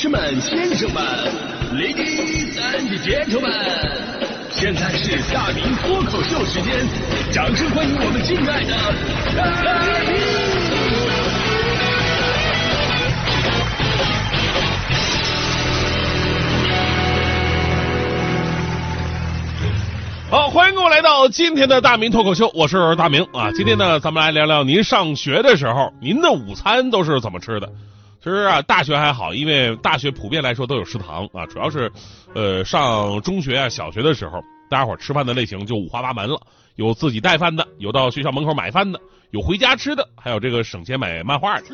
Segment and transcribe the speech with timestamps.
[0.00, 1.04] 士们、先生们
[1.74, 3.52] ，Ladies and Gentlemen，
[4.50, 6.74] 现在是大明脱口秀时间，
[7.30, 8.72] 掌声欢迎我们敬爱的
[9.36, 9.44] 大
[10.08, 10.16] 明！
[20.30, 23.52] 好，欢迎各位来到今天的大明脱口秀，我是大明啊。
[23.52, 27.68] 今天呢，咱们来聊聊您上学的时候，您的午餐都是怎么吃的？
[28.22, 31.46] 其实啊，大学还好，因为大学普遍来说都有食堂啊。
[31.46, 31.90] 主要是，
[32.34, 36.38] 呃，上中学啊、小学的时候，大家伙吃饭的类型就五花八门了，
[36.76, 41.64] 有自己带饭的，有到学校门口买饭的，有回家吃的，还有这个省钱买漫画的。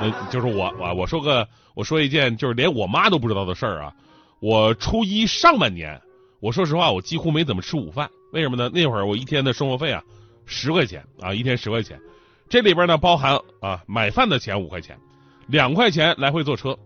[0.00, 3.92] 呃，就是我，我我说个，我说一件就是连我妈都不知道的事儿啊。
[4.40, 6.00] 我初一上半年。
[6.40, 8.68] 我说实话，我几乎没怎么吃午饭，为什么呢？
[8.74, 10.02] 那会儿我一天的生活费啊，
[10.44, 12.00] 十块钱啊，一天十块钱，
[12.48, 14.98] 这里边呢包含啊买饭的钱五块钱，
[15.46, 16.78] 两块钱来回坐车，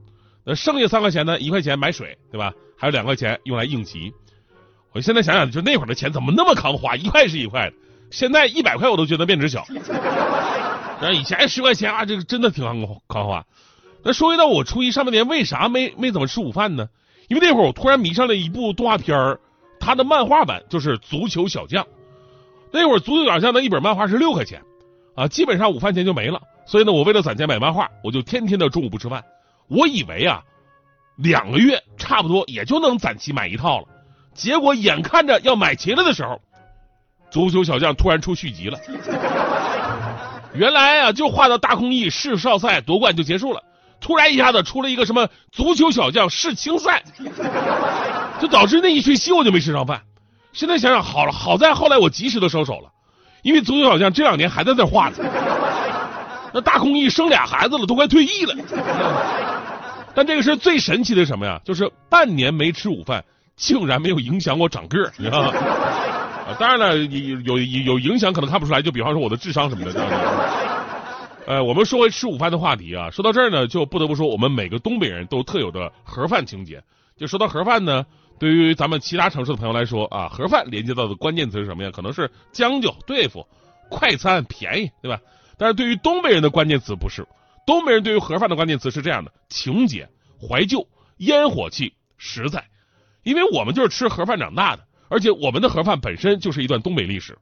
[0.45, 2.53] 那剩下三块钱呢，一块钱买水，对吧？
[2.77, 4.13] 还有两块钱用来应急。
[4.93, 7.77] 我现在想想，就那会儿的钱怎么那么扛花，一块是一块的，
[8.11, 9.67] 现在一百块我都觉得面值小。
[11.01, 13.45] 那以前十块钱啊，这个真的挺扛扛花。
[14.03, 16.89] 那说回到我初一上半年为啥没没怎么吃午饭呢？
[17.29, 19.41] 因为那会儿我突然迷上了一部动画片儿。
[19.79, 21.85] 它的漫画版就是《足球小将》，
[22.73, 24.63] 那会儿《足球小将》的一本漫画是六块钱，
[25.15, 26.41] 啊，基本上午饭钱就没了。
[26.67, 29.23] 所以呢，我为了攒钱买漫画，我就天天的中午不吃饭。
[29.69, 30.43] 我以为啊，
[31.17, 33.87] 两个月差不多也就能攒齐买一套了。
[34.35, 36.35] 结果眼看着要买齐了的时候，
[37.31, 38.79] 《足球小将》突然出续集了。
[40.55, 43.63] 原来啊，就画到大空翼世少赛夺冠就结束了，
[44.01, 47.03] 突然一下子出了一个什么《足球小将世青赛》。
[48.41, 50.03] 就导致那一学期我就没吃上饭。
[50.53, 52.91] 现在想想，好了，好在后来我及时的收手了，
[53.43, 55.17] 因为足球小将这两年还在那画呢。
[56.57, 58.55] 那大空翼生俩孩子了，都快退役了。
[60.15, 61.61] 但这个是最神奇的什么呀？
[61.67, 63.23] 就是半年没吃午饭，
[63.57, 65.53] 竟然没有影响我长个儿，你知道吗？
[66.59, 68.81] 当然了，有有有影响，可能看不出来。
[68.81, 70.01] 就比方说我的智商什么的。
[71.47, 76.83] 呃，我们说回吃午饭的话题啊，说到这儿呢，就不得不说我们每个东北人都特有的盒饭情节。
[77.19, 78.07] 就说到盒饭呢。
[78.39, 81.91] 对于咱们其他城市的朋友来说啊，盒饭连接到的关键词是什么呀？
[81.91, 83.47] 可能是将就、对付、
[83.89, 85.19] 快餐、便宜，对吧？
[85.59, 87.27] 但是对于东北人的关键词不是，
[87.67, 90.09] 东北人对于盒饭的关键词是这样的：情节、
[90.41, 90.87] 怀旧、
[91.19, 92.65] 烟火气、实在。
[93.23, 97.37] 因为我们就是吃盒饭长大的，而且我们的盒饭本身就是一段东北历史。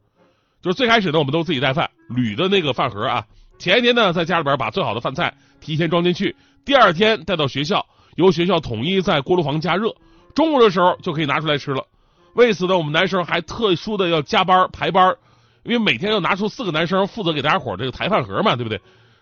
[0.63, 3.27] 就是最开始呢，我们都自己带饭，铝的那个饭盒啊，
[3.59, 7.85] 前一天呢在家里边把最好的饭菜提前装进去，第二天带到学校，
[8.17, 9.95] 由学校统一在锅炉房加热。
[10.35, 11.87] 中午的时候就可以拿出来吃了，
[12.35, 15.17] 为此呢，我们男生还特殊的要加班排班，
[15.65, 18.81] 因为每天要拿出四个男生负责给大家伙这个抬饭盒嘛，对不对？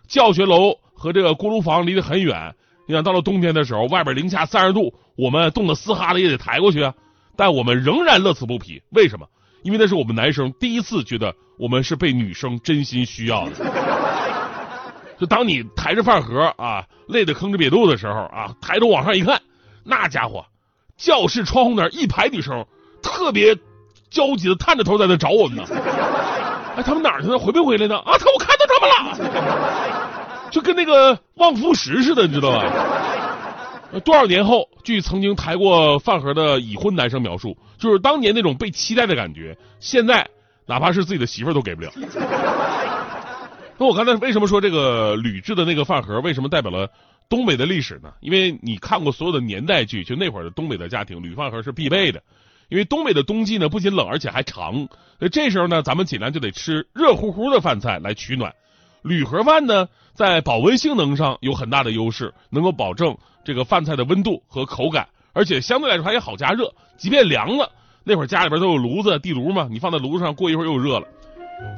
[0.08, 2.54] 教学楼和这个锅炉房离得很远，
[2.86, 6.92] 你想到了冬天的时候，外边零下三十度，我们冻得嘶哈的也得抬过去啊。
[7.36, 9.26] 但我们仍然乐此不疲，为什么？
[9.62, 13.52] 因为那是我们男生第一次觉得我们是被女生真心需要的。
[15.18, 19.40] 就当你抬着饭盒啊，累得吭哧瘪肚的时候啊，抬头往上一看，
[19.84, 20.44] 那家伙。
[20.96, 22.66] 教室窗户那儿一排女生，
[23.02, 23.56] 特别
[24.10, 25.64] 焦急的探着头在那找我们呢。
[26.76, 27.38] 哎，他们哪儿去了？
[27.38, 27.96] 回没回来呢？
[27.98, 28.88] 啊，他我看到他们
[29.30, 34.00] 了，就跟那个望夫石似的，你知道吧？
[34.04, 40.26] 多少年后，据曾经抬过饭盒的已婚男生描述，就是当年那种被期待的感觉，现在
[40.66, 41.90] 哪怕是自己的媳妇儿都给不了。
[43.76, 46.88] 那我刚才为什么说这个铝制的那个饭盒为什么代表了？
[47.28, 48.10] 东北的历史呢？
[48.20, 52.22] 因为你看过所有的年代剧，就那会儿的东北的家庭，铝饭盒是必备的。
[52.72, 54.88] 因为东北的冬季呢，不仅冷，而且还长。
[55.18, 58.54] 那这时候呢，咱们尽量就得吃热乎乎的饭菜来取暖。
[59.02, 66.72] 铝盒饭呢，在保温性能上有很大的优势，能够保证这个饭菜的温度和口感，而且相对来说它也好加热。
[66.96, 67.70] 即便凉了，
[68.04, 71.06] 那会儿家里边都有炉子、地炉嘛，你放在炉子上，过一会儿又热了。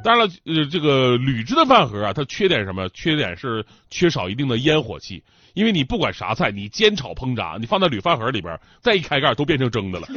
[0.05, 2.89] 当然了，呃，这个铝制的饭盒啊，它缺点什么？
[2.91, 5.25] 缺点是缺少一定的烟火气。
[5.55, 10.09] 因为你不管啥菜，你煎炒烹炸，你放在铝饭盒里边，再一开盖都变成蒸的了。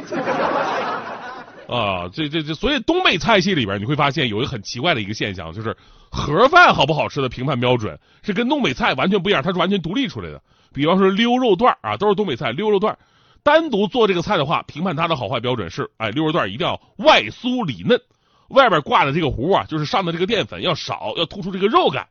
[1.67, 5.75] 啊，这这这，所以东北菜系里边你会发现有一个很奇怪的一个现象，就是
[6.09, 10.41] 盒饭好不好吃的评判标准是跟东北菜完全不一样，它是完全独立出来的。
[10.73, 12.97] 比方说溜肉段啊，都是东北菜，溜肉段
[13.44, 18.00] 单独做这个菜的话，评判它的好坏标准是，哎，溜肉段一定要外酥里嫩，
[18.47, 22.07] 外边挂的这个糊啊，就是上的这个淀粉要少，要突出这个肉感。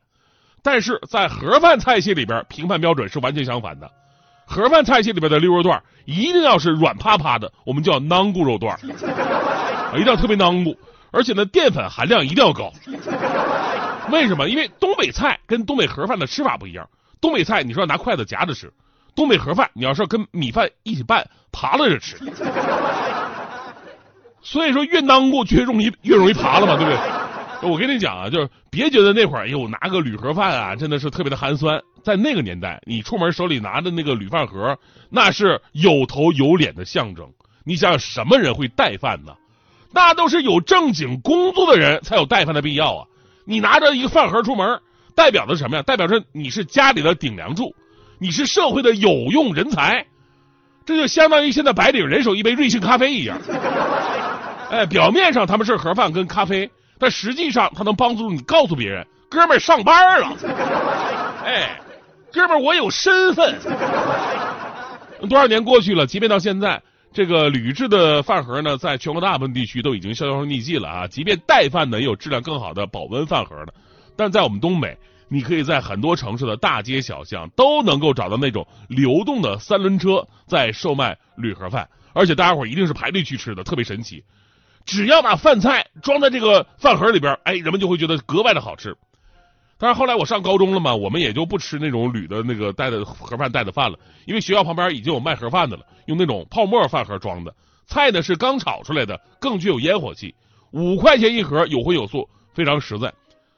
[0.67, 3.89] 但是在盒饭菜系里边，评判标准是完全相反的。
[4.45, 8.77] 盒饭菜系里边的溜肉段一定要是软趴趴的，我们叫囊骨肉段，
[9.95, 10.77] 一定要特别囊骨，
[11.11, 12.73] 而且呢淀粉含量一定要高。
[14.11, 14.49] 为什么？
[14.49, 16.89] 因为东北菜跟东北盒饭的吃法不一样。
[17.21, 18.69] 东北菜你说要拿筷子夹着吃，
[19.15, 22.17] 东北盒饭，你要是跟米饭一起拌，扒拉着吃。
[24.43, 26.99] 所以说越囊过越容易越容易扒了嘛，对不对？
[27.61, 31.81] 我跟你讲啊，就是别觉得那会儿，哎呦，拿个铝盒饭啊，真的是特别的寒酸。
[32.03, 34.77] 在那个年代，你出门手里拿着那个铝饭盒，
[35.09, 37.27] 那是有头有脸的象征。
[37.65, 39.33] 你想想，什么人会带饭呢？
[39.91, 43.07] 那都是有正经工作的人才有带饭的必要啊！
[43.45, 44.79] 你拿着一个饭盒出门，
[45.15, 45.83] 代表的什么呀？
[45.83, 47.73] 代表着你是家里的顶梁柱，
[48.19, 50.05] 你是社会的有用人才。
[50.85, 53.37] 这就相当于现在白领人手一杯瑞幸咖啡一样。
[54.71, 56.69] 哎，表面上他们是盒饭跟咖啡，
[56.99, 60.35] 但实际上它能帮助你告诉别人，哥们儿上班了。
[61.45, 61.79] 哎，
[62.31, 63.55] 哥们儿我有身份。
[65.29, 71.07] 多少年过去了，即便到现在，这个铝制的饭盒呢，在全国大部分地区都已经销声匿迹了啊。
[71.07, 73.73] 即便带饭呢，也有质量更好的保温饭盒的，
[74.15, 74.97] 但在我们东北，
[75.27, 84.23] 你可以在很多城市的大街小巷都能够找到那种流动的三轮车在售卖铝盒饭，而且大家伙一定是排队去吃的，特别神奇。
[84.87, 88.95] 只要把饭菜装在这个饭盒里边，哎，人们就会觉得格外的好吃。
[89.77, 97.53] 但是后来我上高中了嘛，我们也就不吃那种铝的那个带的盒饭带的饭了，因为学校旁边已经有卖盒饭的了，用那种泡沫饭盒装的，
[97.85, 100.33] 菜呢是刚炒出来的，更具有烟火气。
[100.71, 103.13] 五块钱一盒，有荤有素，非常实在。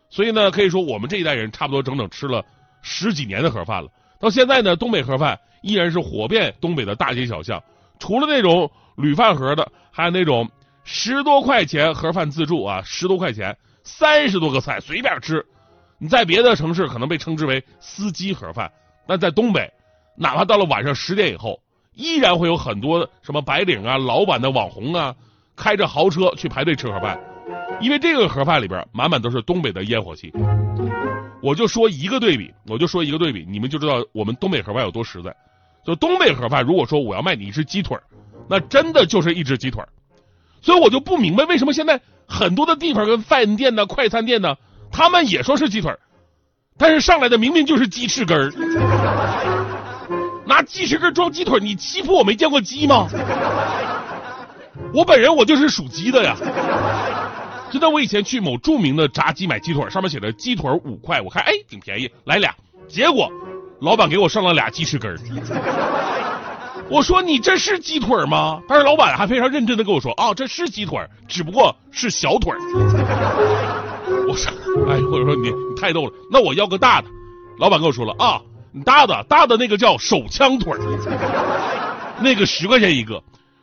[0.09, 2.43] 所以呢，可以说我们这一代人差不多整整吃了
[2.81, 3.89] 十几年的盒饭了。
[4.19, 7.63] 到现在呢，东北盒饭依然是火遍东北的大街小巷，
[7.99, 10.49] 除了那种铝饭盒的，还有那种。
[10.91, 15.45] 十多块钱盒饭自助啊，十多块钱，三十多个菜随便吃。
[15.99, 18.71] 你在别的城市可能被称之为司机盒饭，
[19.07, 19.71] 那在东北，
[20.17, 21.61] 哪怕到了晚上十点以后，
[21.93, 25.15] 依然会有很多什么白领啊、老板的网红啊，
[25.55, 27.19] 开着豪车去排队吃盒饭，
[27.79, 30.33] 因为这个盒饭里边满满都是东北的烟火气。
[31.43, 35.31] 我就说一个对比，我就说一个对比，你们就知道我们东北盒饭有多实在。
[35.85, 37.95] 就东北盒饭，如果说我要卖你一只鸡腿
[38.49, 39.83] 那真的就是一只鸡腿
[40.61, 44.55] 所以我就不明白为什么现在很多的地方跟饭店呢、快餐店呢，
[44.91, 45.99] 他们也说是鸡腿儿
[46.77, 48.51] 但是上来的明明就是鸡翅根儿，
[50.47, 53.07] 拿鸡翅根装鸡腿你欺负我没见过鸡吗？
[54.93, 56.35] 我本人我就是属鸡的呀。
[57.69, 62.55] 真的，我以前去某著名的炸鸡买鸡腿上面写着鸡腿五块，我看哎挺便宜，来俩，
[62.87, 63.29] 结果
[63.81, 65.17] 老板给我上了俩鸡翅根儿。
[66.89, 68.61] 我说你这是鸡腿吗？
[68.67, 72.53] 但是老板还非常认真的跟我说啊，这是鸡腿，只不过是小腿。
[74.27, 74.51] 我说，
[74.87, 77.07] 哎，我说你你太逗了，那我要个大的。
[77.59, 78.41] 老板跟我说了啊，
[78.71, 80.73] 你大的大的那个叫手枪腿，
[82.21, 83.21] 那个十块钱一个。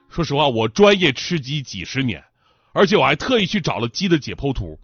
[0.09, 2.23] 说实话，我专业吃鸡几十年，
[2.73, 4.79] 而且我还特意去找了鸡的解剖图，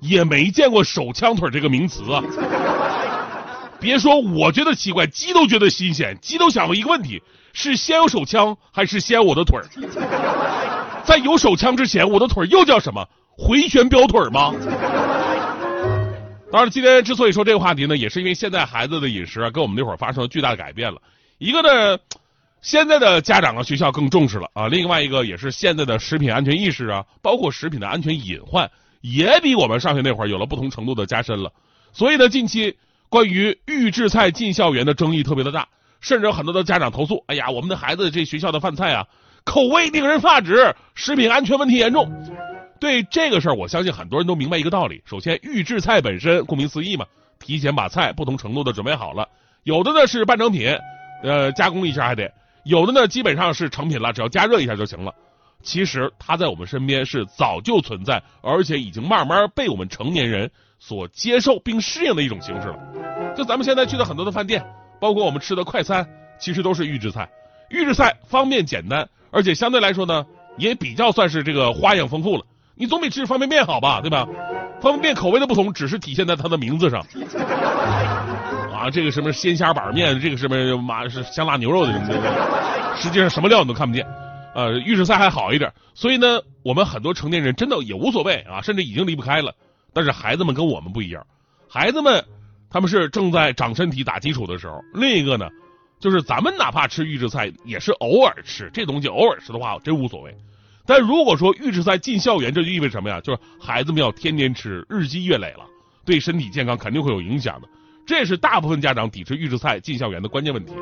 [0.00, 2.22] 也没见过手枪腿这个名词啊。
[3.80, 7.22] 别说我觉得奇怪，鸡都觉得新鲜，鸡都想过一个问题。
[7.52, 9.64] 是先有手枪还是先我的腿儿？
[11.04, 13.08] 在有手枪之前，我的腿又叫什么？
[13.36, 14.52] 回旋镖腿吗？
[16.50, 21.00] 当然，今天之所以说这个话题呢，也是因为现在孩子的饮食啊，跟我们那会儿发生了巨大的改变了。
[21.38, 21.98] 一个呢，
[22.60, 31.52] 现在的家长啊、学校更重视了啊；另外一个也是现在的食品安全意识啊，包括食品的安全隐患，也比我们上学那会儿有了不同程度的加深了。
[31.92, 32.76] 所以呢，近期
[33.08, 35.68] 关于预制菜进校园的争议特别的大。
[36.00, 39.06] 甚至有很多的家长投诉：“哎呀，我们的孩子这学校的饭菜啊，
[39.44, 42.10] 口味令人发指，食品安全问题严重。”
[42.80, 47.04] 对这个事儿，我相信很多人都明白一个道理：首先，预制菜本身顾名思义嘛，
[47.40, 49.28] 提前把菜不同程度的准备好了，
[49.64, 50.78] 有的呢是半成品，
[51.24, 52.28] 呃，加工一下还得；
[52.64, 55.12] 有的呢基本上是成品了，只要加热一下就行了。
[55.60, 62.78] 其实它在我们身边是早就存在，而且已经慢慢被我们成年人所接受并适应的一种形式了。
[63.36, 64.64] 就咱们现在去的很多的饭店。
[65.00, 66.06] 包括我们吃的快餐，
[66.38, 67.28] 其实都是预制菜。
[67.70, 70.24] 预制菜方便简单，而且相对来说呢，
[70.56, 72.44] 也比较算是这个花样丰富了。
[72.74, 74.26] 你总比吃方便面好吧，对吧？
[74.80, 77.04] 方便面口味的不同，只是体现在它的名字上。
[78.72, 84.06] 啊，这个什么鲜虾板面，这个什么麻是香辣牛肉的什么的，实际上什么料你都看不见。
[84.54, 89.52] 呃，预制菜还好一点，所以呢，我们很多成年人真的也无所谓啊，甚至已经离不开了。
[89.92, 91.26] 但是孩子们跟我们不一样，
[91.68, 92.24] 孩子们。
[92.70, 94.82] 他们是正在长身体、打基础的时候。
[94.94, 95.48] 另一个呢，
[95.98, 100.34] 就是咱们哪怕吃预制菜，也是偶尔吃这东西，偶尔吃的话真无所谓。
[100.86, 103.20] 但如果说预制菜进校园，这就意味什么呀？
[103.20, 105.66] 就是孩子们要天天吃，日积月累了，
[106.04, 107.68] 对身体健康肯定会有影响的。
[108.06, 110.72] 这是大部分家长抵制预制菜进校园的关键问题。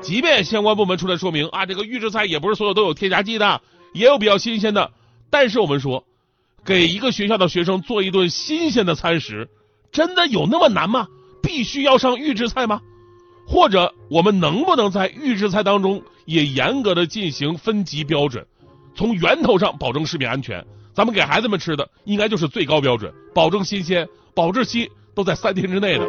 [0.00, 3.60] 即便相关部门出来说明啊，这个预制菜也不是所有都有添加剂的，
[3.94, 4.92] 也有比较新鲜的。
[5.30, 6.04] 但是我们说，
[6.64, 9.48] 给一个学校的学生做一顿新鲜的餐食。
[9.96, 11.08] 真的有那么难吗？
[11.42, 12.82] 必须要上预制菜吗？
[13.46, 18.46] 或者我们能不能在预制菜当中也严格的进行分级标准，
[18.94, 20.62] 从源头上保证食品安全？
[20.92, 26.06] 咱们给孩子们吃的应该就是最高标准，保证新鲜，保质期都在三天之内的。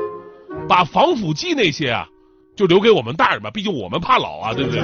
[0.68, 2.06] 把防腐剂那些啊，
[2.58, 4.82] 就留给我们大人吧，毕竟我们怕老啊，对不对？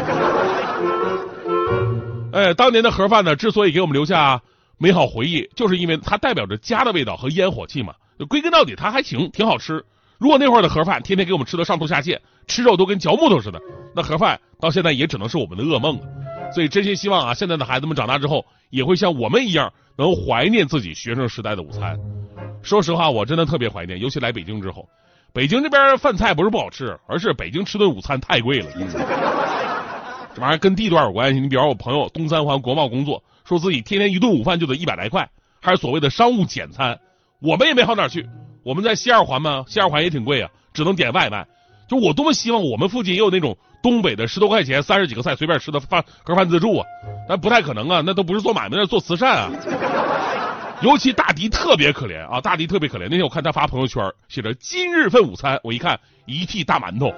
[2.31, 4.41] 哎，当年的盒饭呢，之所以给我们留下
[4.77, 7.93] 美好回忆，就是因为它代表着家的味道和烟火气嘛。
[8.29, 9.83] 归根到底，它还行，挺好吃。
[10.19, 13.59] 如果那会儿的盒饭天天给我们吃的上吐下泻，吃肉都跟嚼木头似的，
[13.95, 16.05] 那盒饭到现在也只能是我们的噩梦了。
[16.53, 21.99] 所以真心希望啊，现在的孩子们长大之后也会像我们一样，能怀念自己学生时代的午餐。
[22.61, 24.87] 说实话，我真的特别怀念，尤其来北京之后，
[25.33, 28.67] 北京这边饭菜不是不好吃，而是北京吃顿午餐太贵了。
[30.35, 31.39] 这玩意儿跟地段有关系。
[31.39, 35.29] 你比方我朋友东三环国贸工作，说自己天天一顿午饭就得一百来块，
[35.61, 36.97] 还是所谓的商务简餐。
[37.43, 38.25] 我们也没好哪去，
[38.63, 41.45] 我们在西二环嘛，西二环也挺贵啊，只能点外卖。
[41.89, 46.85] 就我多么希望我们附近也有那种东北的十多块钱三十几个菜随便吃的饭盒饭自助啊，
[47.27, 49.51] 但不太可能啊，那都不是做买卖，那是做慈善啊。
[50.81, 53.09] 尤其大迪特别可怜啊，大迪特别可怜。
[53.09, 57.13] 那天我看他发朋友圈，写着今日份午餐，我一看一屉大馒头，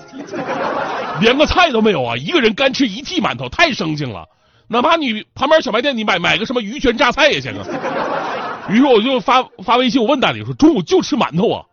[1.22, 4.26] 连个菜都没有啊，一个人干吃一屉馒头，太生性了。
[4.68, 7.64] 哪怕你旁边小卖店你买买个什么鱼泉榨菜也行啊。
[8.70, 11.66] 于是我就发发微信，我问大迪说中午就吃馒头啊？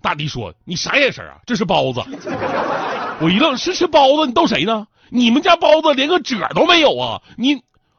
[0.00, 1.36] 大迪说你啥眼神啊？
[1.46, 2.00] 这是包子。
[3.20, 4.26] 我一愣，是吃包子？
[4.26, 4.86] 你逗谁呢？
[5.10, 7.20] 你们家包子连个褶都没有啊？
[7.36, 7.54] 你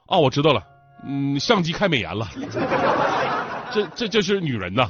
[0.08, 0.64] 啊，我知道了，
[1.06, 2.28] 嗯，相机开美颜了。
[3.72, 4.90] 这这这是女人呐。